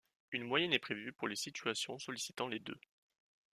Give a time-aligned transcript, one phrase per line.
[0.31, 2.79] Une moyenne est prévue pour les situations sollicitant les deux.